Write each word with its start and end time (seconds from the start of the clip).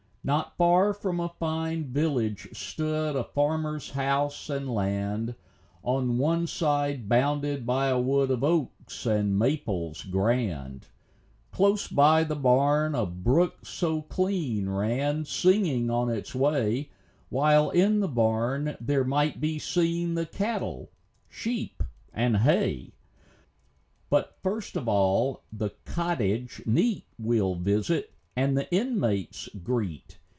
Not 0.23 0.55
far 0.55 0.93
from 0.93 1.19
a 1.19 1.29
fine 1.39 1.85
village 1.85 2.47
stood 2.55 3.15
A 3.15 3.23
farmer's 3.23 3.89
house 3.89 4.51
and 4.51 4.71
land, 4.71 5.33
On 5.81 6.19
one 6.19 6.45
side 6.45 7.09
bounded 7.09 7.65
by 7.65 7.87
a 7.87 7.99
wood 7.99 8.29
Of 8.29 8.43
oaks 8.43 9.07
and 9.07 9.39
maples 9.39 10.03
grand. 10.03 10.85
Close 11.51 11.87
by 11.87 12.23
the 12.23 12.35
barn, 12.35 12.93
a 12.93 13.07
brook 13.07 13.65
so 13.65 14.03
clean 14.03 14.69
Ran, 14.69 15.25
singing 15.25 15.89
on 15.89 16.07
its 16.11 16.35
way, 16.35 16.91
While, 17.29 17.71
in 17.71 17.99
the 17.99 18.07
barn, 18.07 18.77
there 18.79 19.03
might 19.03 19.41
be 19.41 19.57
seen 19.57 20.13
The 20.13 20.27
cattle, 20.27 20.91
sheep, 21.29 21.81
and 22.13 22.37
hay. 22.37 22.93
12 22.93 22.93
THE 22.93 22.93
LIFE 22.93 22.93
AND 22.93 24.05
ADVENTURES 24.05 24.07
But, 24.11 24.37
first 24.43 24.75
of 24.77 24.87
all, 24.87 25.41
the 25.51 25.71
cottage 25.85 26.61
neat 26.67 27.05
We'll 27.17 27.55
visit, 27.55 28.11
and 28.33 28.57
the 28.57 28.73
inmates 28.73 29.49
greet. 29.61 30.17